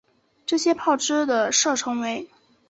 [0.47, 2.27] 这些炮支的射程为。